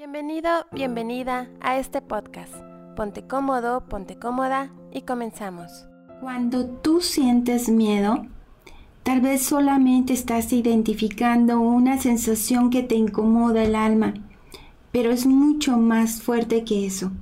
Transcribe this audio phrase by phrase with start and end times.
[0.00, 2.54] Bienvenido, bienvenida a este podcast.
[2.96, 5.88] Ponte cómodo, ponte cómoda y comenzamos.
[6.22, 8.24] Cuando tú sientes miedo,
[9.02, 14.14] tal vez solamente estás identificando una sensación que te incomoda el alma,
[14.90, 17.12] pero es mucho más fuerte que eso.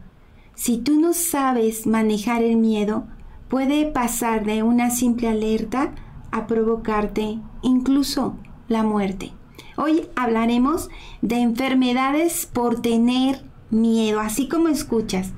[0.55, 3.09] Si tú no sabes manejar el miedo,
[3.49, 5.97] puede pasar de una simple alerta
[6.31, 8.37] a provocarte incluso
[8.69, 9.33] la muerte.
[9.81, 10.89] Hoy hablaremos
[11.23, 15.31] de enfermedades por tener miedo, así como escuchas.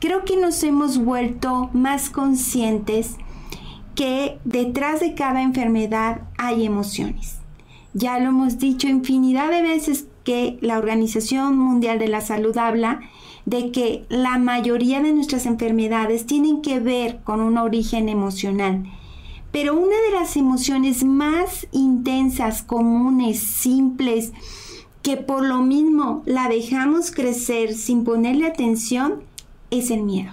[0.00, 3.16] Creo que nos hemos vuelto más conscientes
[3.94, 7.40] que detrás de cada enfermedad hay emociones.
[7.92, 13.00] Ya lo hemos dicho infinidad de veces que la Organización Mundial de la Salud habla
[13.44, 18.86] de que la mayoría de nuestras enfermedades tienen que ver con un origen emocional.
[19.54, 24.32] Pero una de las emociones más intensas, comunes, simples,
[25.00, 29.22] que por lo mismo la dejamos crecer sin ponerle atención,
[29.70, 30.32] es el miedo.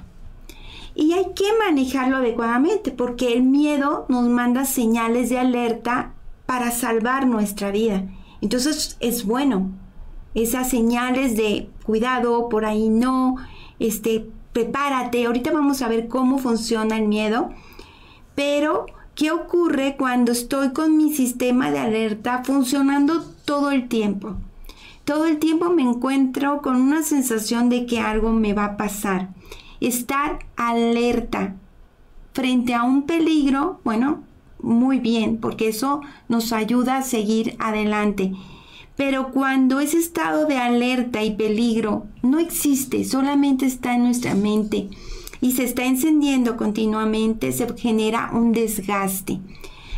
[0.96, 6.16] Y hay que manejarlo adecuadamente porque el miedo nos manda señales de alerta
[6.48, 8.04] para salvar nuestra vida.
[8.42, 9.70] Entonces es bueno,
[10.34, 13.36] esas señales de cuidado, por ahí no,
[13.78, 17.52] este, prepárate, ahorita vamos a ver cómo funciona el miedo,
[18.34, 18.88] pero
[19.22, 24.34] ¿qué ocurre cuando estoy con mi sistema de alerta funcionando todo el tiempo?
[25.06, 29.30] Todo el tiempo me encuentro con una sensación de que algo me va a pasar.
[29.80, 31.54] Estar alerta
[32.34, 34.24] frente a un peligro, bueno,
[34.60, 38.32] muy bien, porque eso nos ayuda a seguir adelante.
[38.96, 44.90] Pero cuando ese estado de alerta y peligro no existe, solamente está en nuestra mente
[45.42, 49.40] y se está encendiendo continuamente, se genera un desgaste.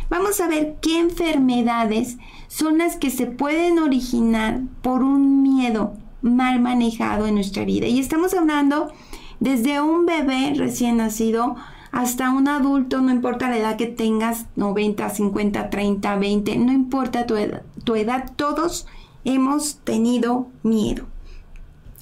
[0.08, 2.16] Vamos a ver qué enfermedades
[2.48, 7.86] son las que se pueden originar por un miedo mal manejado en nuestra vida.
[7.86, 8.92] Y estamos hablando
[9.40, 11.56] desde un bebé recién nacido
[11.92, 17.26] hasta un adulto, no importa la edad que tengas, 90, 50, 30, 20, no importa
[17.26, 18.86] tu edad, tu edad todos
[19.24, 21.06] hemos tenido miedo.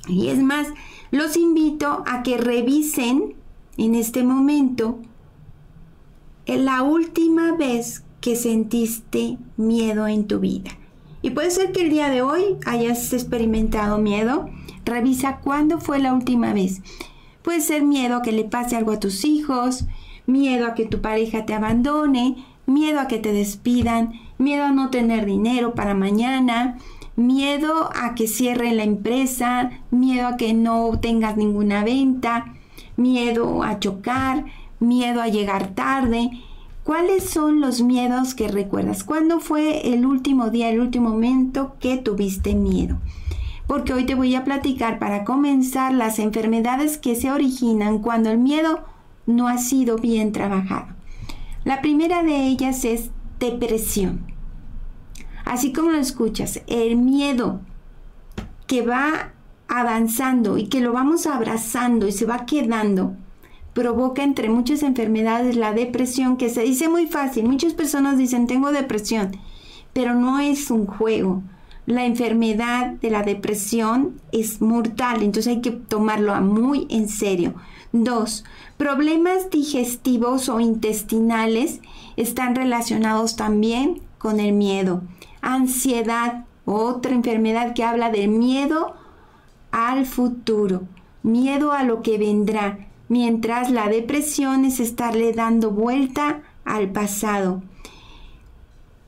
[0.09, 0.69] Y es más,
[1.13, 3.35] los invito a que revisen
[3.77, 4.99] en este momento
[6.47, 10.71] la última vez que sentiste miedo en tu vida.
[11.21, 14.49] Y puede ser que el día de hoy hayas experimentado miedo.
[14.85, 16.81] Revisa cuándo fue la última vez.
[17.43, 19.85] Puede ser miedo a que le pase algo a tus hijos,
[20.27, 24.91] miedo a que tu pareja te abandone, miedo a que te despidan, miedo a no
[24.91, 26.79] tener dinero para mañana,
[27.27, 32.55] miedo a que cierre la empresa, miedo a que no tengas ninguna venta,
[32.97, 34.45] miedo a chocar,
[34.81, 36.31] miedo a llegar tarde.
[36.85, 39.05] ¿Cuáles son los miedos que recuerdas?
[39.05, 42.99] ¿Cuándo fue el último día, el último momento que tuviste miedo?
[43.69, 48.39] Porque hoy te voy a platicar para comenzar las enfermedades que se originan cuando el
[48.39, 48.81] miedo
[49.27, 50.89] no ha sido bien trabajado.
[51.65, 54.32] La primera de ellas es depresión.
[55.53, 57.61] Así como lo escuchas, el miedo
[58.67, 59.35] que va
[59.69, 63.15] avanzando y que lo vamos abrazando y se va quedando,
[63.75, 67.45] provoca entre muchas enfermedades la depresión, que se dice muy fácil.
[67.45, 69.37] Muchas personas dicen tengo depresión,
[69.93, 71.43] pero no es un juego.
[71.85, 77.57] La enfermedad de la depresión es mortal, entonces hay que tomarlo muy en serio.
[77.93, 78.45] Dos,
[78.79, 81.81] problemas digestivos o intestinales
[82.17, 85.03] están relacionados también con el miedo.
[85.43, 88.95] Ansiedad, otra enfermedad que habla del miedo
[89.73, 90.83] al futuro,
[91.25, 97.63] miedo a lo que vendrá, mientras la depresión es estarle dando vuelta al pasado.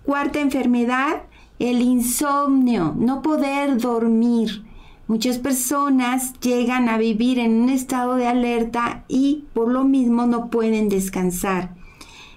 [0.02, 1.22] Cuarta enfermedad,
[1.60, 4.64] el insomnio, no poder dormir.
[5.06, 10.50] Muchas personas llegan a vivir en un estado de alerta y por lo mismo no
[10.50, 11.74] pueden descansar.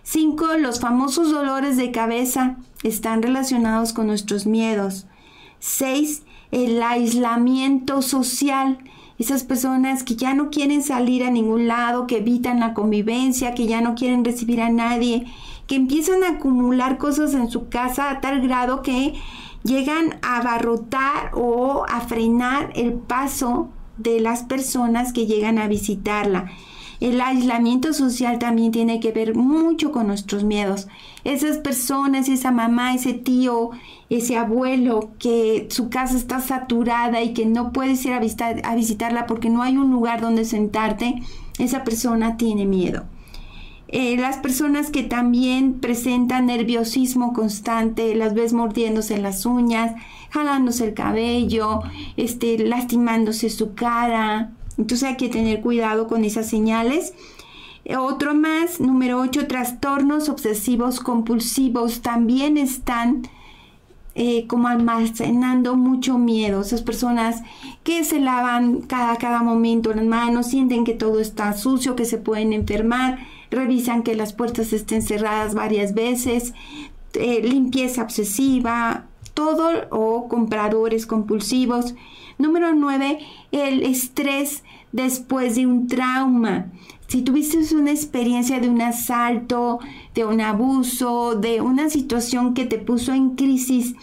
[0.10, 0.54] 5.
[0.60, 5.06] Los famosos dolores de cabeza están relacionados con nuestros miedos.
[5.60, 6.24] 6.
[6.52, 8.78] El aislamiento social.
[9.20, 13.68] Esas personas que ya no quieren salir a ningún lado, que evitan la convivencia, que
[13.68, 15.26] ya no quieren recibir a nadie,
[15.68, 19.14] que empiezan a acumular cosas en su casa a tal grado que
[19.64, 23.68] llegan a abarrotar o a frenar el paso
[23.98, 26.50] de las personas que llegan a visitarla.
[27.00, 30.88] El aislamiento social también tiene que ver mucho con nuestros miedos.
[31.24, 33.72] Esas personas, esa mamá, ese tío,
[34.10, 39.28] ese abuelo que su casa está saturada y que no puedes ir a, a visitarla
[39.28, 41.22] porque no hay un lugar donde sentarte,
[41.60, 43.06] esa persona tiene miedo.
[43.90, 49.94] Eh, las personas que también presentan nerviosismo constante, las ves mordiéndose las uñas,
[50.30, 51.82] jalándose el cabello,
[52.18, 54.52] este, lastimándose su cara.
[54.78, 57.14] Entonces hay que tener cuidado con esas señales.
[57.98, 63.24] Otro más, número 8, trastornos obsesivos compulsivos también están
[64.20, 66.62] eh, como almacenando mucho miedo.
[66.62, 67.44] Esas personas
[67.84, 72.18] que se lavan cada, cada momento las manos, sienten que todo está sucio, que se
[72.18, 73.20] pueden enfermar,
[73.52, 76.56] revisan que las puertas estén cerradas varias veces,
[77.14, 81.94] eh, limpieza obsesiva, todo o compradores compulsivos.
[82.38, 83.20] Número 9,
[83.52, 86.68] el estrés después de un trauma.
[87.08, 89.80] Si tuviste una experiencia de un asalto,
[90.14, 93.96] de un abuso, de una situación que te puso en crisis,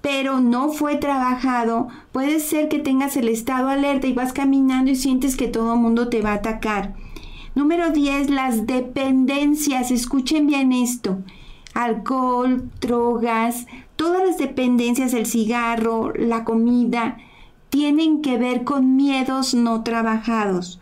[0.00, 4.96] pero no fue trabajado, puede ser que tengas el estado alerta y vas caminando y
[4.96, 6.94] sientes que todo el mundo te va a atacar.
[7.54, 9.90] Número 10, las dependencias.
[9.90, 11.18] Escuchen bien esto.
[11.74, 13.66] Alcohol, drogas,
[13.96, 17.18] todas las dependencias, el cigarro, la comida,
[17.70, 20.80] tienen que ver con miedos no trabajados.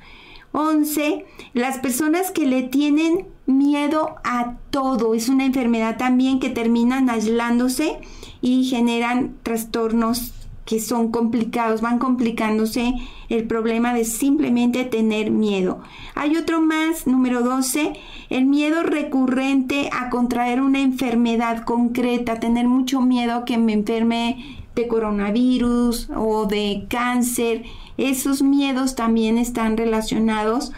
[0.52, 1.24] 11.
[1.52, 5.14] Las personas que le tienen miedo a todo.
[5.14, 7.98] Es una enfermedad también que terminan aislándose
[8.40, 12.92] y generan trastornos que son complicados, van complicándose
[13.30, 15.80] el problema de simplemente tener miedo.
[16.14, 17.94] Hay otro más, número 12,
[18.28, 24.88] el miedo recurrente a contraer una enfermedad concreta, tener mucho miedo que me enferme de
[24.88, 27.64] coronavirus o de cáncer.
[27.96, 30.72] Esos miedos también están relacionados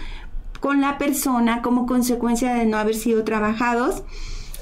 [0.58, 4.02] con la persona como consecuencia de no haber sido trabajados.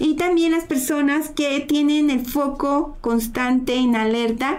[0.01, 4.59] Y también las personas que tienen el foco constante en alerta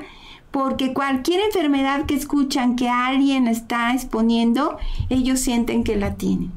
[0.52, 4.78] porque cualquier enfermedad que escuchan que alguien está exponiendo,
[5.10, 6.52] ellos sienten que la tienen.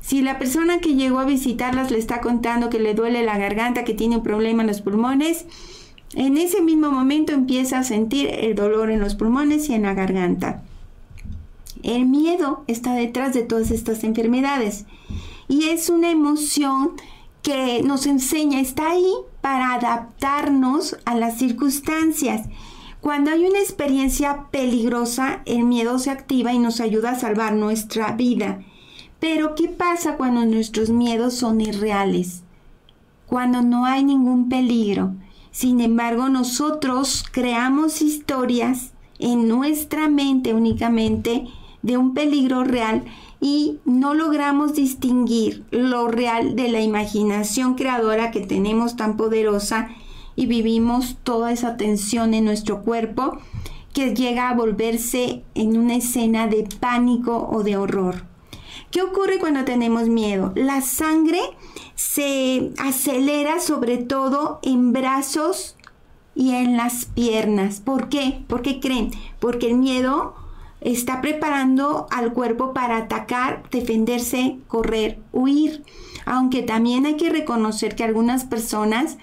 [0.00, 3.84] Si la persona que llegó a visitarlas le está contando que le duele la garganta,
[3.84, 5.46] que tiene un problema en los pulmones,
[6.18, 9.94] en ese mismo momento empieza a sentir el dolor en los pulmones y en la
[9.94, 10.62] garganta.
[11.82, 14.84] El miedo está detrás de todas estas enfermedades
[15.48, 16.92] y es una emoción
[17.42, 22.48] que nos enseña, está ahí para adaptarnos a las circunstancias
[23.00, 28.12] cuando hay una experiencia peligrosa, el miedo se activa y nos ayuda a salvar nuestra
[28.12, 28.60] vida.
[29.20, 32.42] Pero ¿qué pasa cuando nuestros miedos son irreales?
[33.26, 35.14] Cuando no hay ningún peligro.
[35.58, 41.48] Sin embargo, nosotros creamos historias en nuestra mente únicamente
[41.82, 43.02] de un peligro real
[43.40, 49.88] y no logramos distinguir lo real de la imaginación creadora que tenemos tan poderosa
[50.36, 53.38] y vivimos toda esa tensión en nuestro cuerpo
[53.92, 58.28] que llega a volverse en una escena de pánico o de horror.
[58.92, 60.52] ¿Qué ocurre cuando tenemos miedo?
[60.54, 61.40] La sangre
[61.98, 65.74] se acelera sobre todo en brazos
[66.32, 67.80] y en las piernas.
[67.80, 68.44] ¿Por qué?
[68.46, 69.10] ¿Por qué creen?
[69.40, 70.36] Porque el miedo
[70.80, 75.82] está preparando al cuerpo para atacar, defenderse, correr, huir.
[76.24, 79.18] Aunque también hay que reconocer que algunas personas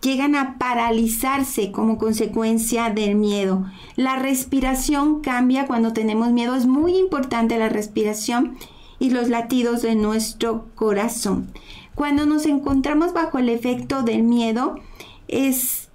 [0.00, 3.66] llegan a paralizarse como consecuencia del miedo.
[3.96, 6.54] La respiración cambia cuando tenemos miedo.
[6.54, 8.56] Es muy importante la respiración
[9.00, 11.50] y los latidos de nuestro corazón.
[11.98, 14.76] Cuando nos encontramos bajo el efecto del miedo,
[15.26, 15.88] es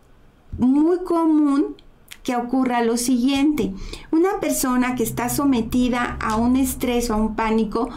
[0.57, 1.77] muy común
[2.23, 3.73] que ocurra lo siguiente.
[4.11, 7.87] Una persona que está sometida a un estrés o a un pánico,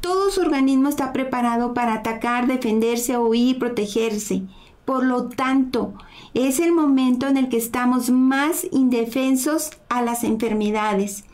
[0.00, 4.44] todo su organismo está preparado para atacar, defenderse, huir, protegerse.
[4.84, 5.94] Por lo tanto,
[6.34, 11.24] es el momento en el que estamos más indefensos a las enfermedades.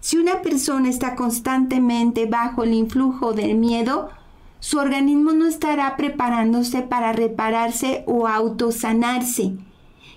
[0.00, 4.10] Si una persona está constantemente bajo el influjo del miedo,
[4.60, 9.54] su organismo no estará preparándose para repararse o autosanarse.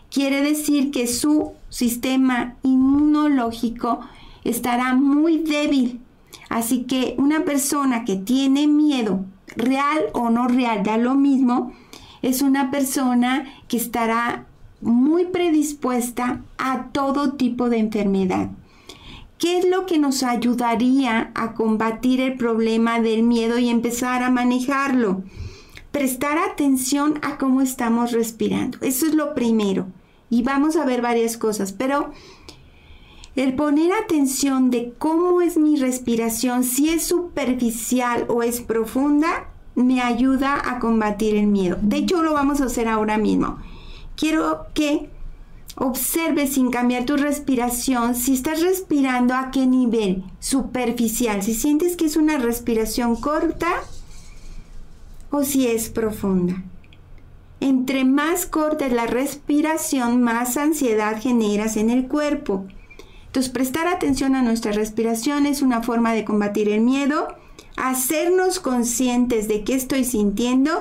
[0.09, 4.01] Quiere decir que su sistema inmunológico
[4.43, 6.01] estará muy débil.
[6.49, 11.71] Así que una persona que tiene miedo, real o no real, da lo mismo,
[12.21, 14.45] es una persona que estará
[14.81, 18.49] muy predispuesta a todo tipo de enfermedad.
[19.41, 24.29] ¿Qué es lo que nos ayudaría a combatir el problema del miedo y empezar a
[24.29, 25.23] manejarlo?
[25.91, 28.77] Prestar atención a cómo estamos respirando.
[28.81, 29.87] Eso es lo primero.
[30.29, 32.11] Y vamos a ver varias cosas, pero
[33.35, 40.01] el poner atención de cómo es mi respiración, si es superficial o es profunda, me
[40.01, 41.79] ayuda a combatir el miedo.
[41.81, 43.57] De hecho, lo vamos a hacer ahora mismo.
[44.15, 45.09] Quiero que
[45.75, 51.43] observes sin cambiar tu respiración si estás respirando a qué nivel superficial.
[51.43, 53.71] Si sientes que es una respiración corta,
[55.31, 56.61] o si es profunda.
[57.61, 62.65] Entre más corta es la respiración, más ansiedad generas en el cuerpo.
[63.27, 67.27] Entonces, prestar atención a nuestra respiración es una forma de combatir el miedo,
[67.77, 70.71] hacernos conscientes de qué estoy sintiendo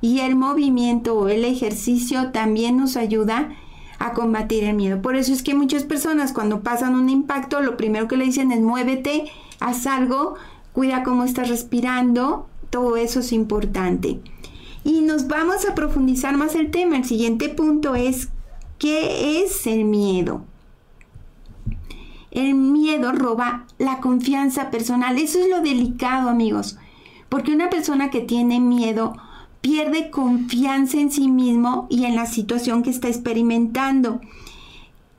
[0.00, 3.54] y el movimiento o el ejercicio también nos ayuda
[4.12, 5.02] combatir el miedo.
[5.02, 8.50] Por eso es que muchas personas cuando pasan un impacto, lo primero que le dicen
[8.50, 9.26] es muévete,
[9.60, 10.34] haz algo,
[10.72, 14.18] cuida cómo estás respirando, todo eso es importante.
[14.84, 16.96] Y nos vamos a profundizar más el tema.
[16.96, 18.30] El siguiente punto es,
[18.78, 20.44] ¿qué es el miedo?
[22.30, 25.18] El miedo roba la confianza personal.
[25.18, 26.78] Eso es lo delicado, amigos.
[27.28, 29.14] Porque una persona que tiene miedo
[29.60, 34.20] pierde confianza en sí mismo y en la situación que está experimentando.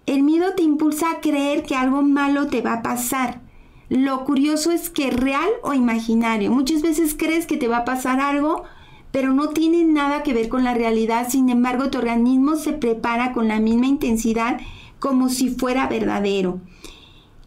[0.05, 3.41] El miedo te impulsa a creer que algo malo te va a pasar.
[3.89, 6.51] Lo curioso es que real o imaginario.
[6.51, 8.63] Muchas veces crees que te va a pasar algo,
[9.11, 11.27] pero no tiene nada que ver con la realidad.
[11.29, 14.59] Sin embargo, tu organismo se prepara con la misma intensidad
[14.99, 16.59] como si fuera verdadero.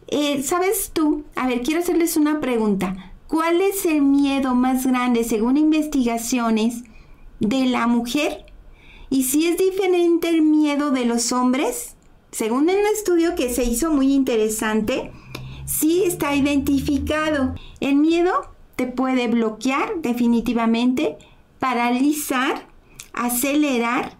[0.07, 1.23] Eh, ¿Sabes tú?
[1.35, 3.11] A ver, quiero hacerles una pregunta.
[3.27, 6.83] ¿Cuál es el miedo más grande según investigaciones
[7.39, 8.45] de la mujer?
[9.09, 11.95] ¿Y si es diferente el miedo de los hombres?
[12.29, 15.11] Según un estudio que se hizo muy interesante,
[15.65, 17.55] sí está identificado.
[17.79, 18.31] El miedo
[18.75, 21.17] te puede bloquear definitivamente,
[21.57, 22.67] paralizar,
[23.11, 24.17] acelerar,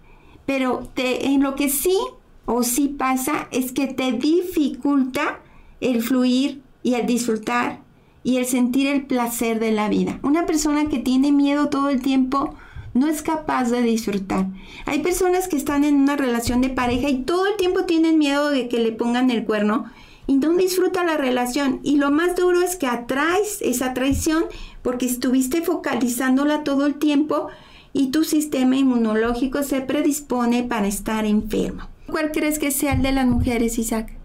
[0.48, 1.98] pero en lo que sí
[2.46, 5.42] o sí pasa es que te dificulta
[5.80, 7.85] el fluir y el disfrutar
[8.26, 10.20] y el sentir el placer de la vida.
[10.24, 12.56] Una persona que tiene miedo todo el tiempo
[12.96, 14.48] no es capaz de disfrutar.
[14.88, 18.50] Hay personas que están en una relación de pareja y todo el tiempo tienen miedo
[18.50, 19.86] de que le pongan el cuerno
[20.26, 21.82] y no disfruta la relación.
[21.84, 24.46] Y lo más duro es que atraes esa traición
[24.82, 27.50] porque estuviste focalizándola todo el tiempo
[27.94, 31.84] y tu sistema inmunológico se predispone para estar enfermo.
[32.08, 34.18] ¿Cuál crees que sea el de las mujeres, Isaac?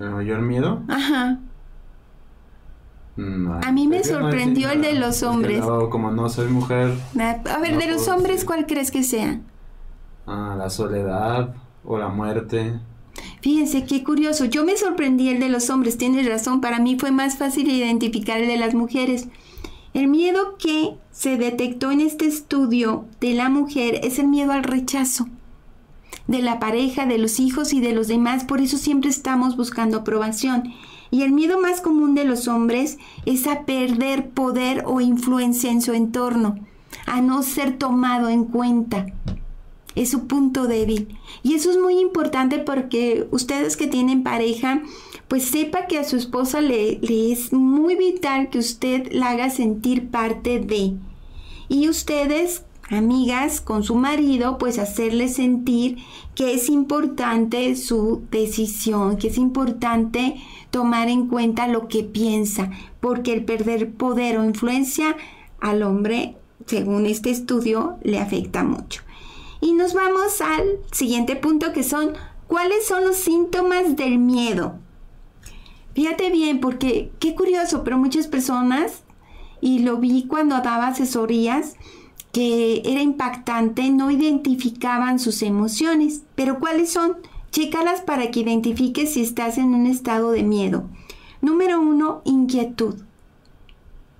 [0.00, 0.82] ¿El mayor miedo?
[0.88, 1.38] Ajá.
[3.16, 5.64] Mm, a mí me sorprendió el de los hombres.
[5.90, 6.94] como no soy mujer.
[7.18, 9.40] A ver, de los hombres, ¿cuál crees que sea?
[10.26, 11.54] Ah, la soledad
[11.84, 12.78] o la muerte.
[13.40, 14.44] Fíjense qué curioso.
[14.44, 15.96] Yo me sorprendí el de los hombres.
[15.96, 16.60] Tienes razón.
[16.60, 19.28] Para mí fue más fácil identificar el de las mujeres.
[19.94, 24.62] El miedo que se detectó en este estudio de la mujer es el miedo al
[24.62, 25.26] rechazo
[26.26, 28.44] de la pareja, de los hijos y de los demás.
[28.44, 30.74] Por eso siempre estamos buscando aprobación.
[31.10, 35.80] Y el miedo más común de los hombres es a perder poder o influencia en
[35.80, 36.56] su entorno,
[37.06, 39.06] a no ser tomado en cuenta.
[39.94, 41.16] Es su punto débil.
[41.42, 44.82] Y eso es muy importante porque ustedes que tienen pareja,
[45.28, 49.48] pues sepa que a su esposa le, le es muy vital que usted la haga
[49.48, 50.96] sentir parte de.
[51.68, 55.98] Y ustedes amigas con su marido, pues hacerle sentir
[56.34, 60.36] que es importante su decisión, que es importante
[60.70, 65.16] tomar en cuenta lo que piensa, porque el perder poder o influencia
[65.60, 69.02] al hombre, según este estudio, le afecta mucho.
[69.60, 72.12] Y nos vamos al siguiente punto que son,
[72.46, 74.78] ¿cuáles son los síntomas del miedo?
[75.94, 79.02] Fíjate bien, porque qué curioso, pero muchas personas,
[79.62, 81.76] y lo vi cuando daba asesorías,
[82.36, 86.20] que era impactante, no identificaban sus emociones.
[86.34, 87.16] Pero ¿cuáles son?
[87.50, 90.84] Chécalas para que identifiques si estás en un estado de miedo.
[91.40, 92.96] Número uno, inquietud.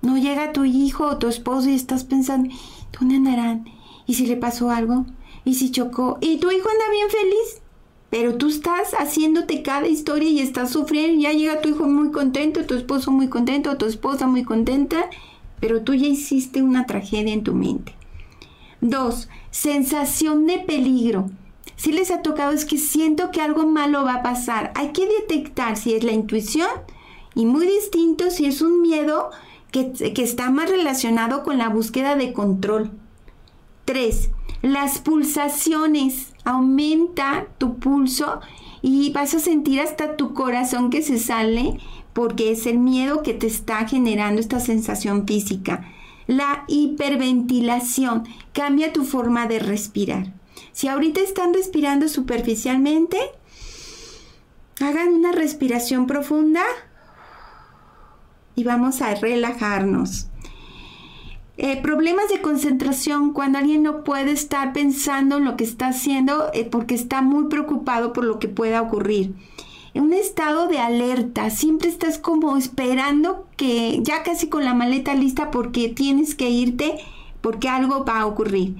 [0.01, 2.49] No llega tu hijo o tu esposo y estás pensando,
[2.99, 3.65] ¿dónde andarán?
[4.07, 5.05] ¿Y si le pasó algo?
[5.45, 6.17] ¿Y si chocó?
[6.19, 7.61] ¿Y tu hijo anda bien feliz?
[8.09, 11.21] Pero tú estás haciéndote cada historia y estás sufriendo.
[11.21, 15.07] Ya llega tu hijo muy contento, tu esposo muy contento, tu esposa muy contenta,
[15.59, 17.96] pero tú ya hiciste una tragedia en tu mente.
[18.81, 21.29] Dos, sensación de peligro.
[21.75, 24.71] Si les ha tocado es que siento que algo malo va a pasar.
[24.75, 26.69] Hay que detectar si es la intuición
[27.35, 29.29] y muy distinto si es un miedo
[29.71, 32.91] que, que está más relacionado con la búsqueda de control.
[33.85, 34.29] Tres,
[34.61, 36.33] las pulsaciones.
[36.43, 38.39] Aumenta tu pulso
[38.81, 41.77] y vas a sentir hasta tu corazón que se sale
[42.13, 45.91] porque es el miedo que te está generando esta sensación física.
[46.27, 50.33] La hiperventilación cambia tu forma de respirar.
[50.73, 53.17] Si ahorita están respirando superficialmente,
[54.81, 56.63] hagan una respiración profunda
[58.55, 60.27] y vamos a relajarnos.
[61.57, 66.51] Eh, problemas de concentración, cuando alguien no puede estar pensando en lo que está haciendo
[66.53, 69.33] eh, porque está muy preocupado por lo que pueda ocurrir
[69.99, 75.51] un estado de alerta, siempre estás como esperando que ya casi con la maleta lista
[75.51, 76.97] porque tienes que irte
[77.41, 78.75] porque algo va a ocurrir.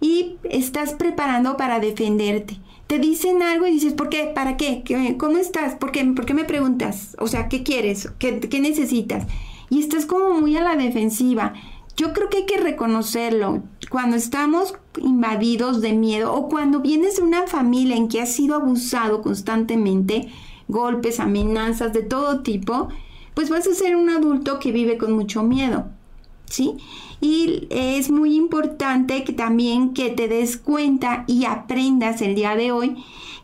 [0.00, 2.58] Y estás preparando para defenderte.
[2.86, 4.30] Te dicen algo y dices, ¿por qué?
[4.34, 4.82] ¿Para qué?
[5.18, 5.76] ¿Cómo estás?
[5.76, 6.04] ¿Por qué?
[6.04, 7.16] ¿Por qué me preguntas?
[7.18, 8.10] O sea, ¿qué quieres?
[8.18, 9.26] ¿Qué, qué necesitas?
[9.70, 11.54] Y estás como muy a la defensiva.
[11.96, 13.62] Yo creo que hay que reconocerlo.
[13.90, 18.56] Cuando estamos invadidos de miedo o cuando vienes de una familia en que has sido
[18.56, 20.28] abusado constantemente,
[20.72, 22.88] golpes, amenazas de todo tipo,
[23.34, 25.86] pues vas a ser un adulto que vive con mucho miedo.
[26.46, 26.76] ¿Sí?
[27.20, 32.72] Y es muy importante que también que te des cuenta y aprendas el día de
[32.72, 32.96] hoy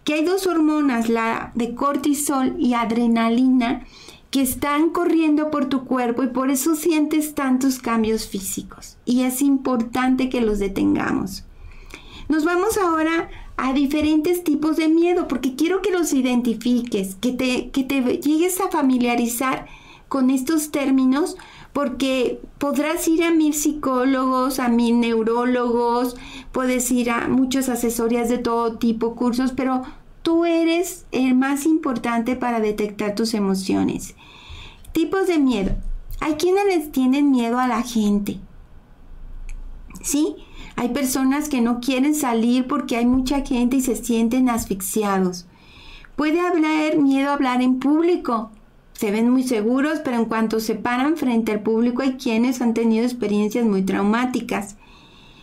[0.08, 3.84] que hay dos hormonas, la de cortisol y adrenalina,
[4.30, 8.96] que están corriendo por tu cuerpo y por eso sientes tantos cambios físicos.
[9.04, 11.44] Y es importante que los detengamos.
[12.28, 13.28] Nos vamos ahora
[13.58, 18.60] a diferentes tipos de miedo porque quiero que los identifiques, que te, que te llegues
[18.60, 19.66] a familiarizar
[20.08, 21.36] con estos términos
[21.72, 26.16] porque podrás ir a mil psicólogos, a mil neurólogos,
[26.52, 29.82] puedes ir a muchas asesorías de todo tipo, cursos, pero
[30.22, 34.14] tú eres el más importante para detectar tus emociones.
[34.92, 35.76] Tipos de miedo.
[36.20, 38.38] Hay quienes les tienen miedo a la gente.
[40.00, 40.36] ¿Sí?
[40.78, 45.48] Hay personas que no quieren salir porque hay mucha gente y se sienten asfixiados.
[46.14, 48.52] Puede haber miedo a hablar en público.
[48.92, 52.74] Se ven muy seguros, pero en cuanto se paran frente al público hay quienes han
[52.74, 54.76] tenido experiencias muy traumáticas.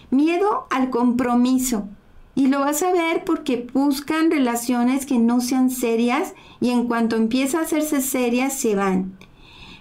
[0.09, 1.89] Miedo al compromiso.
[2.33, 7.17] Y lo vas a ver porque buscan relaciones que no sean serias y en cuanto
[7.17, 9.17] empieza a hacerse serias se van.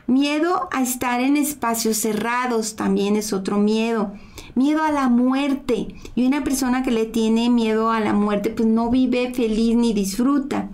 [0.08, 4.14] Miedo a estar en espacios cerrados también es otro miedo.
[4.54, 5.94] Miedo a la muerte.
[6.14, 9.92] Y una persona que le tiene miedo a la muerte pues no vive feliz ni
[9.92, 10.70] disfruta.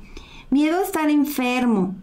[0.51, 1.95] Miedo a estar enfermo.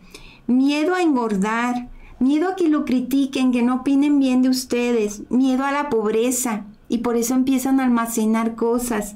[0.48, 1.90] Miedo a engordar.
[2.20, 5.30] Miedo a que lo critiquen, que no opinen bien de ustedes.
[5.30, 6.66] Miedo a la pobreza.
[6.90, 9.16] Y por eso empiezan a almacenar cosas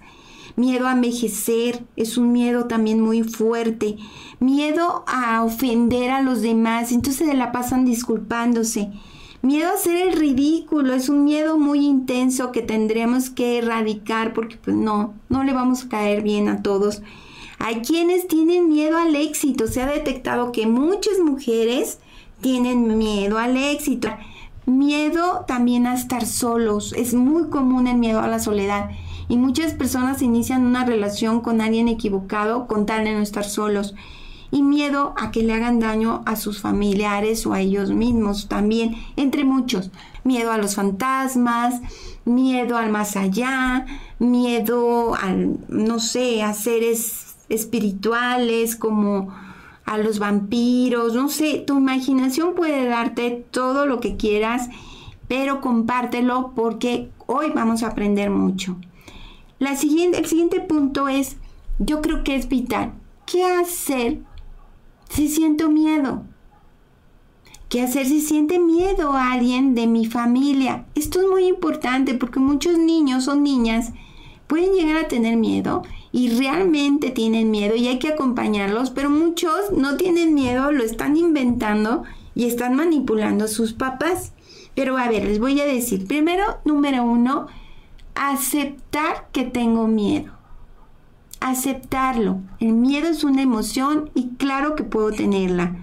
[0.55, 3.97] miedo a envejecer, es un miedo también muy fuerte,
[4.39, 8.91] miedo a ofender a los demás, entonces se la pasan disculpándose.
[9.41, 14.57] Miedo a hacer el ridículo, es un miedo muy intenso que tendremos que erradicar porque
[14.57, 17.01] pues no, no le vamos a caer bien a todos.
[17.57, 21.97] Hay quienes tienen miedo al éxito, se ha detectado que muchas mujeres
[22.39, 24.09] tienen miedo al éxito.
[24.67, 28.91] Miedo también a estar solos, es muy común el miedo a la soledad
[29.27, 33.95] y muchas personas inician una relación con alguien equivocado con tal de no estar solos
[34.51, 38.95] y miedo a que le hagan daño a sus familiares o a ellos mismos también,
[39.15, 39.91] entre muchos.
[40.23, 41.81] Miedo a los fantasmas,
[42.25, 43.85] miedo al más allá,
[44.19, 49.33] miedo al, no sé, a seres espirituales como
[49.85, 54.69] a los vampiros, no sé, tu imaginación puede darte todo lo que quieras,
[55.27, 58.77] pero compártelo porque hoy vamos a aprender mucho.
[59.59, 61.37] La siguiente, el siguiente punto es,
[61.79, 62.93] yo creo que es vital,
[63.25, 64.19] ¿qué hacer
[65.11, 66.23] si siento miedo?
[67.69, 70.85] ¿Qué hacer si siente miedo a alguien de mi familia?
[70.95, 73.91] Esto es muy importante porque muchos niños o niñas
[74.47, 79.71] pueden llegar a tener miedo y realmente tienen miedo y hay que acompañarlos, pero muchos
[79.71, 82.03] no tienen miedo, lo están inventando
[82.35, 84.33] y están manipulando a sus papás.
[84.75, 87.47] Pero a ver, les voy a decir, primero, número uno,
[88.15, 90.40] aceptar que tengo miedo.
[91.41, 92.39] Aceptarlo.
[92.59, 95.75] El miedo es una emoción y claro que puedo tenerla.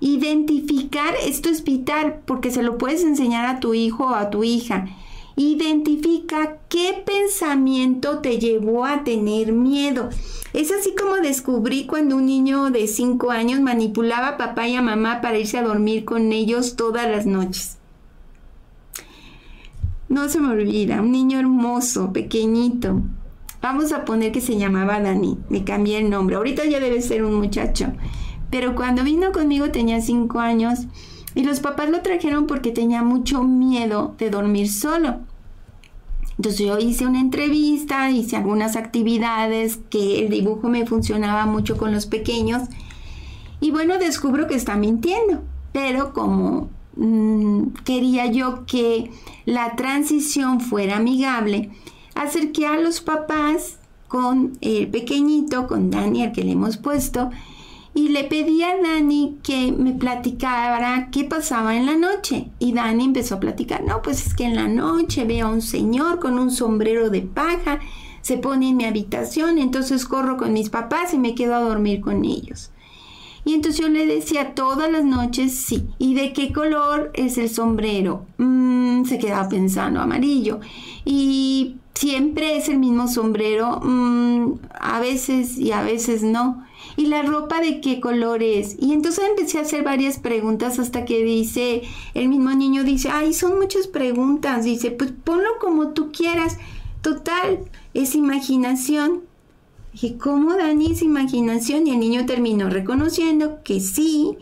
[0.00, 4.44] Identificar, esto es vital porque se lo puedes enseñar a tu hijo o a tu
[4.44, 4.86] hija.
[5.34, 10.10] Identifica qué pensamiento te llevó a tener miedo.
[10.52, 14.82] Es así como descubrí cuando un niño de 5 años manipulaba a papá y a
[14.82, 17.78] mamá para irse a dormir con ellos todas las noches.
[20.10, 23.00] No se me olvida, un niño hermoso, pequeñito.
[23.60, 26.36] Vamos a poner que se llamaba Dani, me cambié el nombre.
[26.36, 27.92] Ahorita ya debe ser un muchacho.
[28.50, 30.80] Pero cuando vino conmigo tenía cinco años
[31.34, 35.20] y los papás lo trajeron porque tenía mucho miedo de dormir solo.
[36.36, 41.92] Entonces yo hice una entrevista, hice algunas actividades que el dibujo me funcionaba mucho con
[41.92, 42.62] los pequeños.
[43.60, 45.42] Y bueno, descubro que está mintiendo.
[45.72, 49.12] Pero como Mm, quería yo que
[49.44, 51.70] la transición fuera amigable,
[52.14, 57.30] acerqué a los papás con el pequeñito, con Dani, al que le hemos puesto,
[57.94, 62.48] y le pedí a Dani que me platicara qué pasaba en la noche.
[62.58, 65.62] Y Dani empezó a platicar, no, pues es que en la noche veo a un
[65.62, 67.80] señor con un sombrero de paja,
[68.22, 72.00] se pone en mi habitación, entonces corro con mis papás y me quedo a dormir
[72.00, 72.70] con ellos.
[73.44, 75.86] Y entonces yo le decía todas las noches sí.
[75.98, 78.26] ¿Y de qué color es el sombrero?
[78.36, 80.60] Mm, se quedaba pensando amarillo.
[81.06, 83.80] Y siempre es el mismo sombrero.
[83.82, 86.64] Mm, a veces y a veces no.
[86.96, 88.76] ¿Y la ropa de qué color es?
[88.78, 91.82] Y entonces empecé a hacer varias preguntas hasta que dice,
[92.14, 94.64] el mismo niño dice, ay, son muchas preguntas.
[94.64, 96.58] Dice, pues ponlo como tú quieras.
[97.02, 97.58] Total,
[97.94, 99.22] es imaginación.
[99.92, 101.88] Dije, ¿cómo Dani es imaginación?
[101.88, 104.36] Y el niño terminó reconociendo que sí.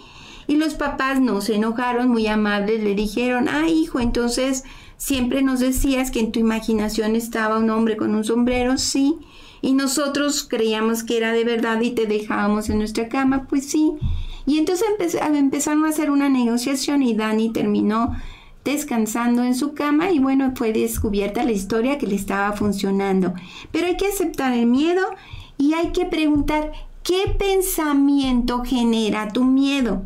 [0.47, 4.63] Y los papás no se enojaron, muy amables, le dijeron, ah, hijo, entonces
[4.97, 9.17] siempre nos decías que en tu imaginación estaba un hombre con un sombrero, sí.
[9.63, 13.93] Y nosotros creíamos que era de verdad y te dejábamos en nuestra cama, pues sí.
[14.47, 14.87] Y entonces
[15.21, 18.15] empezaron a hacer una negociación y Dani terminó
[18.65, 23.33] descansando en su cama y bueno, fue descubierta la historia que le estaba funcionando.
[23.73, 25.03] Pero hay que aceptar el miedo
[25.57, 30.03] y hay que preguntar qué pensamiento genera tu miedo.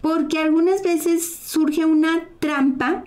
[0.00, 3.04] Porque algunas veces surge una trampa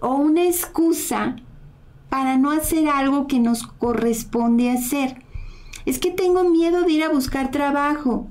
[0.00, 1.36] o una excusa
[2.08, 5.22] para no hacer algo que nos corresponde hacer.
[5.86, 8.28] Es que tengo miedo de ir a buscar trabajo.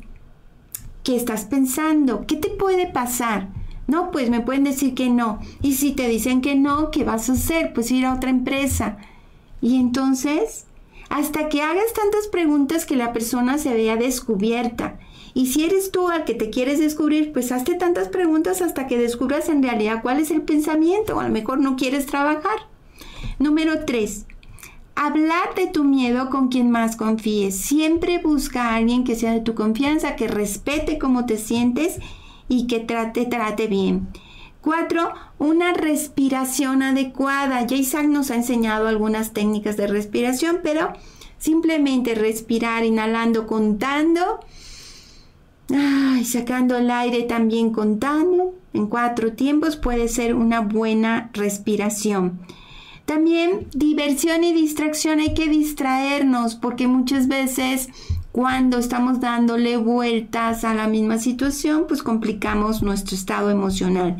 [1.03, 2.25] ¿Qué estás pensando?
[2.27, 3.49] ¿Qué te puede pasar?
[3.87, 5.39] No, pues me pueden decir que no.
[5.61, 7.73] Y si te dicen que no, ¿qué vas a hacer?
[7.73, 8.97] Pues ir a otra empresa.
[9.61, 10.65] Y entonces,
[11.09, 14.99] hasta que hagas tantas preguntas que la persona se vea descubierta.
[15.37, 18.97] Y si eres tú al que te quieres descubrir, pues hazte tantas preguntas hasta que
[18.97, 21.15] descubras en realidad cuál es el pensamiento.
[21.15, 22.57] O a lo mejor no quieres trabajar.
[23.37, 24.25] Número 3.
[24.95, 27.55] Hablar de tu miedo con quien más confíes.
[27.55, 31.99] Siempre busca a alguien que sea de tu confianza, que respete cómo te sientes
[32.49, 34.07] y que trate, trate bien.
[34.61, 35.11] 4.
[35.37, 37.63] Una respiración adecuada.
[37.67, 40.93] Ya Isaac nos ha enseñado algunas técnicas de respiración, pero
[41.37, 44.39] simplemente respirar inhalando, contando.
[45.69, 48.55] Ay, sacando el aire también contando.
[48.73, 52.39] En cuatro tiempos puede ser una buena respiración.
[53.05, 57.89] También diversión y distracción, hay que distraernos porque muchas veces
[58.33, 64.17] cuando estamos dándole vueltas a la misma situación, pues complicamos nuestro estado emocional.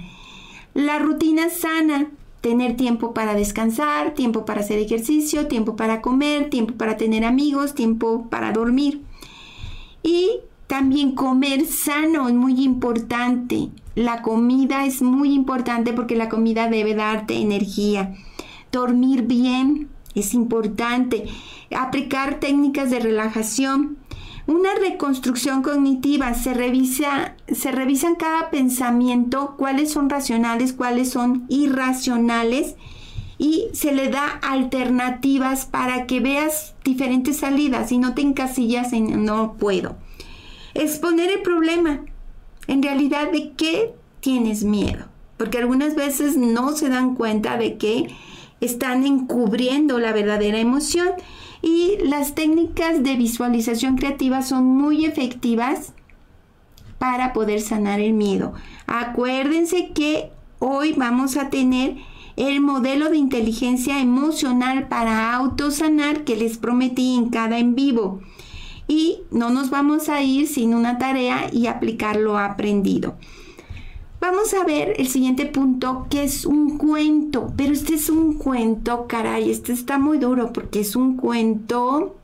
[0.74, 2.08] La rutina sana,
[2.42, 7.76] tener tiempo para descansar, tiempo para hacer ejercicio, tiempo para comer, tiempo para tener amigos,
[7.76, 9.02] tiempo para dormir.
[10.02, 13.70] Y también comer sano es muy importante.
[13.96, 18.14] La comida es muy importante porque la comida debe darte energía.
[18.72, 21.26] Dormir bien es importante.
[21.76, 23.98] Aplicar técnicas de relajación.
[24.46, 26.34] Una reconstrucción cognitiva.
[26.34, 32.76] Se revisa, se revisan cada pensamiento, cuáles son racionales, cuáles son irracionales
[33.38, 39.26] y se le da alternativas para que veas diferentes salidas y no te encasillas en
[39.26, 39.96] no puedo.
[40.78, 42.02] Exponer el problema.
[42.68, 45.06] En realidad, ¿de qué tienes miedo?
[45.36, 48.16] Porque algunas veces no se dan cuenta de que
[48.62, 51.10] están encubriendo la verdadera emoción
[51.64, 55.94] y las técnicas de visualización creativa son muy efectivas
[57.00, 58.54] para poder sanar el miedo.
[58.86, 61.96] Acuérdense que hoy vamos a tener
[62.36, 68.22] el modelo de inteligencia emocional para autosanar que les prometí en cada en vivo.
[68.88, 73.16] Y no nos vamos a ir sin una tarea y aplicar lo aprendido.
[74.20, 79.06] Vamos a ver el siguiente punto, que es un cuento, pero este es un cuento,
[79.08, 82.16] caray, este está muy duro porque es un cuento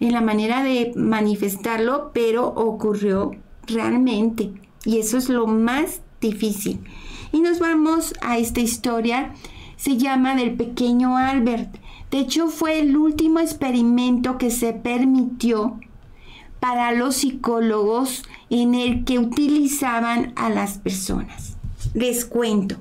[0.00, 3.30] en la manera de manifestarlo, pero ocurrió
[3.66, 4.52] realmente.
[4.84, 6.80] Y eso es lo más difícil.
[7.32, 9.32] Y nos vamos a esta historia,
[9.76, 11.78] se llama del pequeño Albert.
[12.12, 15.80] De hecho, fue el último experimento que se permitió
[16.60, 21.56] para los psicólogos en el que utilizaban a las personas.
[21.94, 22.76] Les cuento.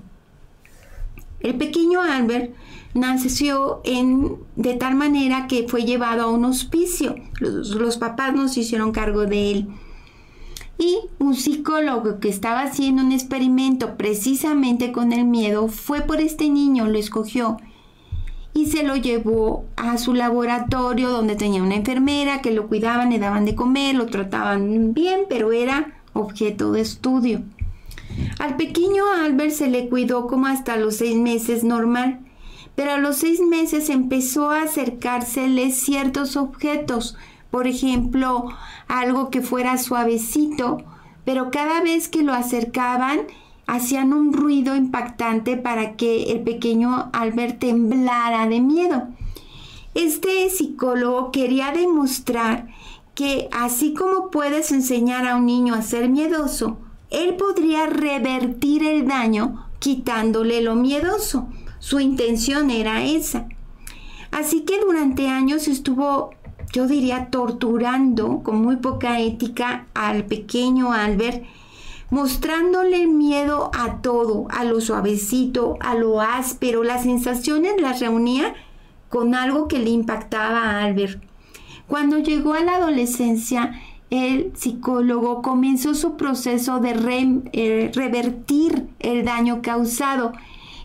[1.39, 2.53] El pequeño Albert
[2.93, 7.15] nació en, de tal manera que fue llevado a un hospicio.
[7.39, 9.69] Los, los papás nos hicieron cargo de él.
[10.77, 16.49] Y un psicólogo que estaba haciendo un experimento precisamente con el miedo fue por este
[16.49, 17.57] niño, lo escogió
[18.53, 23.19] y se lo llevó a su laboratorio donde tenía una enfermera que lo cuidaban, le
[23.19, 27.41] daban de comer, lo trataban bien, pero era objeto de estudio.
[28.39, 32.19] Al pequeño Albert se le cuidó como hasta los seis meses normal,
[32.75, 37.15] pero a los seis meses empezó a acercársele ciertos objetos,
[37.49, 38.49] por ejemplo,
[38.87, 40.83] algo que fuera suavecito,
[41.25, 43.21] pero cada vez que lo acercaban
[43.71, 49.07] hacían un ruido impactante para que el pequeño Albert temblara de miedo.
[49.93, 52.67] Este psicólogo quería demostrar
[53.15, 56.79] que así como puedes enseñar a un niño a ser miedoso,
[57.11, 61.47] él podría revertir el daño quitándole lo miedoso.
[61.79, 63.47] Su intención era esa.
[64.31, 66.31] Así que durante años estuvo,
[66.73, 71.45] yo diría, torturando con muy poca ética al pequeño Albert,
[72.11, 76.83] mostrándole miedo a todo, a lo suavecito, a lo áspero.
[76.83, 78.53] Las sensaciones las reunía
[79.09, 81.23] con algo que le impactaba a Albert.
[81.87, 86.91] Cuando llegó a la adolescencia, el psicólogo comenzó su proceso de
[87.53, 90.33] eh, revertir el daño causado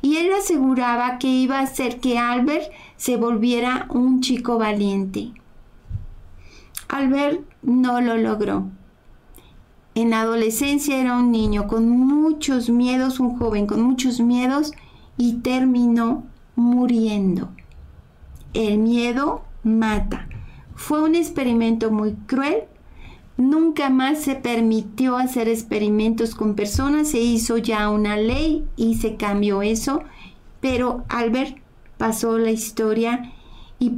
[0.03, 5.33] y él aseguraba que iba a hacer que Albert se volviera un chico valiente.
[6.89, 8.69] Albert no lo logró.
[9.97, 14.73] En la adolescencia era un niño con muchos miedos, un joven con muchos miedos
[15.17, 17.49] y terminó muriendo.
[18.53, 20.29] El miedo mata.
[20.75, 22.65] Fue un experimento muy cruel.
[23.39, 29.17] Nunca más se permitió hacer experimentos con personas, se hizo ya una ley y se
[29.17, 30.03] cambió eso,
[30.61, 31.57] pero Albert
[31.97, 33.33] pasó la historia
[33.79, 33.93] y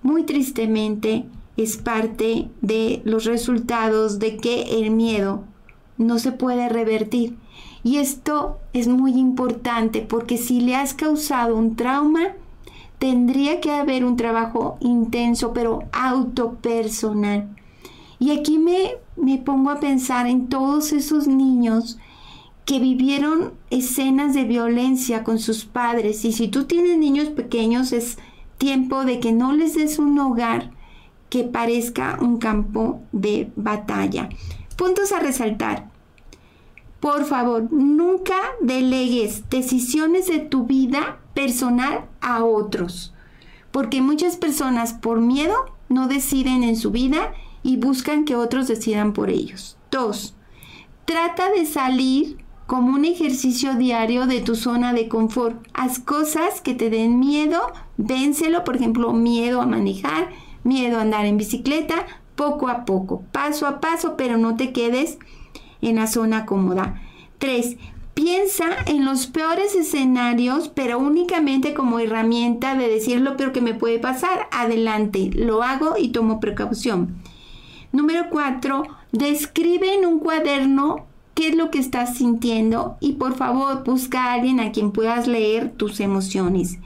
[0.00, 5.44] muy tristemente es parte de los resultados de que el miedo
[5.98, 7.36] no se puede revertir.
[7.82, 12.34] Y esto es muy importante porque si le has causado un trauma,
[12.98, 17.54] tendría que haber un trabajo intenso, pero autopersonal.
[18.18, 21.98] Y aquí me, me pongo a pensar en todos esos niños
[22.64, 26.24] que vivieron escenas de violencia con sus padres.
[26.24, 28.18] Y si tú tienes niños pequeños, es
[28.58, 30.72] tiempo de que no les des un hogar
[31.36, 34.30] que parezca un campo de batalla.
[34.74, 35.90] Puntos a resaltar.
[36.98, 43.12] Por favor, nunca delegues decisiones de tu vida personal a otros,
[43.70, 49.12] porque muchas personas por miedo no deciden en su vida y buscan que otros decidan
[49.12, 49.76] por ellos.
[49.90, 50.36] Dos,
[51.04, 55.62] trata de salir como un ejercicio diario de tu zona de confort.
[55.74, 57.60] Haz cosas que te den miedo,
[57.98, 60.30] vénselo, por ejemplo, miedo a manejar,
[60.66, 65.18] miedo a andar en bicicleta, poco a poco, paso a paso, pero no te quedes
[65.80, 67.00] en la zona cómoda.
[67.38, 67.76] 3.
[68.14, 73.74] Piensa en los peores escenarios, pero únicamente como herramienta de decir lo peor que me
[73.74, 74.48] puede pasar.
[74.52, 77.16] Adelante, lo hago y tomo precaución.
[77.92, 78.84] Número 4.
[79.12, 84.32] Describe en un cuaderno qué es lo que estás sintiendo y por favor busca a
[84.32, 86.78] alguien a quien puedas leer tus emociones.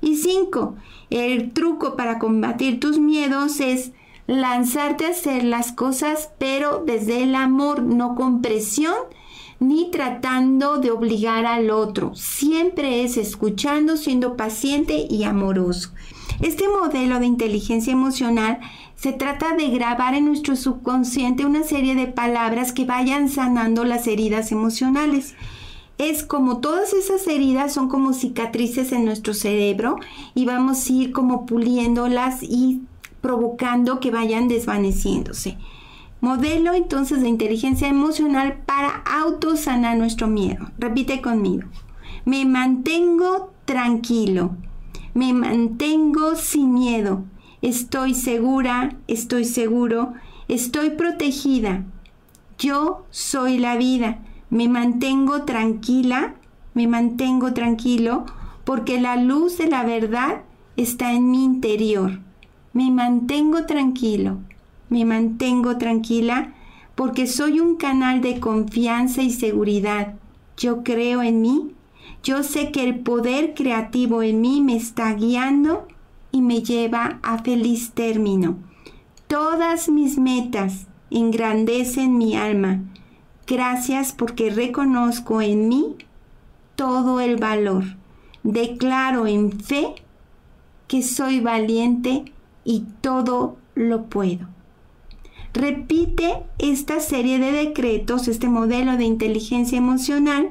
[0.00, 0.74] Y 5.
[1.10, 3.92] El truco para combatir tus miedos es
[4.26, 8.94] lanzarte a hacer las cosas pero desde el amor, no con presión
[9.60, 12.14] ni tratando de obligar al otro.
[12.14, 15.90] Siempre es escuchando, siendo paciente y amoroso.
[16.40, 18.60] Este modelo de inteligencia emocional
[18.94, 24.06] se trata de grabar en nuestro subconsciente una serie de palabras que vayan sanando las
[24.06, 25.34] heridas emocionales.
[25.98, 29.96] Es como todas esas heridas son como cicatrices en nuestro cerebro
[30.34, 32.82] y vamos a ir como puliéndolas y
[33.20, 35.58] provocando que vayan desvaneciéndose.
[36.20, 40.70] Modelo entonces de inteligencia emocional para autosanar nuestro miedo.
[40.78, 41.68] Repite conmigo.
[42.24, 44.56] Me mantengo tranquilo.
[45.14, 47.24] Me mantengo sin miedo.
[47.60, 50.12] Estoy segura, estoy seguro,
[50.46, 51.84] estoy protegida.
[52.56, 54.20] Yo soy la vida.
[54.50, 56.34] Me mantengo tranquila,
[56.74, 58.26] me mantengo tranquilo
[58.64, 60.42] porque la luz de la verdad
[60.76, 62.20] está en mi interior.
[62.72, 64.38] Me mantengo tranquilo
[64.88, 66.54] me mantengo tranquila
[66.94, 70.14] porque soy un canal de confianza y seguridad.
[70.56, 71.72] Yo creo en mí.
[72.24, 75.86] Yo sé que el poder creativo en mí me está guiando
[76.32, 78.56] y me lleva a feliz término.
[79.28, 82.80] Todas mis metas engrandecen mi alma.
[83.48, 85.96] Gracias porque reconozco en mí
[86.76, 87.84] todo el valor.
[88.42, 89.94] Declaro en fe
[90.86, 92.26] que soy valiente
[92.64, 94.46] y todo lo puedo.
[95.54, 100.50] Repite esta serie de decretos, este modelo de inteligencia emocional,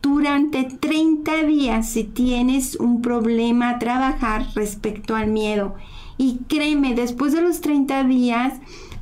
[0.00, 5.74] durante 30 días si tienes un problema a trabajar respecto al miedo.
[6.16, 8.54] Y créeme, después de los 30 días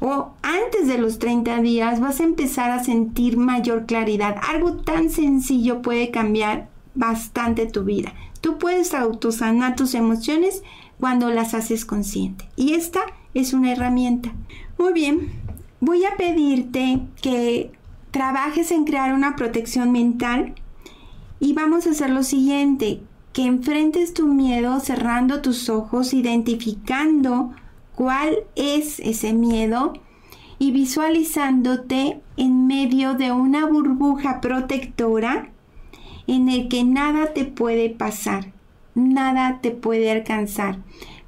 [0.06, 4.36] o antes de los 30 días vas a empezar a sentir mayor claridad.
[4.50, 8.12] Algo tan sencillo puede cambiar bastante tu vida.
[8.42, 10.62] Tú puedes autosanar tus emociones
[11.00, 12.46] cuando las haces consciente.
[12.54, 13.00] Y esta
[13.32, 14.34] es una herramienta.
[14.76, 15.32] Muy bien,
[15.80, 17.72] voy a pedirte que
[18.10, 20.54] trabajes en crear una protección mental
[21.40, 23.00] y vamos a hacer lo siguiente,
[23.32, 27.54] que enfrentes tu miedo cerrando tus ojos, identificando
[27.94, 29.94] cuál es ese miedo
[30.58, 35.50] y visualizándote en medio de una burbuja protectora
[36.26, 38.52] en el que nada te puede pasar,
[38.94, 40.78] nada te puede alcanzar.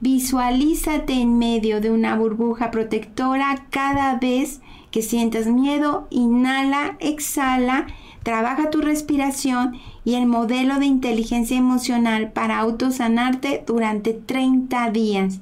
[0.00, 7.86] Visualízate en medio de una burbuja protectora cada vez que sientas miedo, inhala, exhala,
[8.22, 15.40] trabaja tu respiración y el modelo de inteligencia emocional para autosanarte durante 30 días.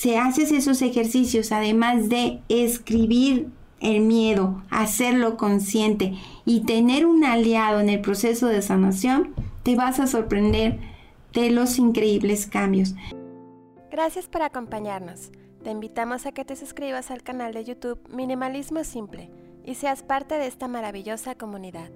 [0.00, 6.14] Si haces esos ejercicios, además de escribir el miedo, hacerlo consciente
[6.46, 10.78] y tener un aliado en el proceso de sanación, te vas a sorprender
[11.34, 12.94] de los increíbles cambios.
[13.90, 15.32] Gracias por acompañarnos.
[15.62, 19.30] Te invitamos a que te suscribas al canal de YouTube Minimalismo Simple
[19.66, 21.90] y seas parte de esta maravillosa comunidad.